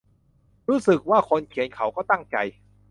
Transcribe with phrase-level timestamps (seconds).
[0.69, 2.37] รู้สึกว่าคนเขียนเขาก็ตั้งใจ